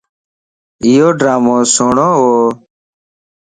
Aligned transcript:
ايوڊرامو 0.83 1.57
سڻھوَ 1.73 2.11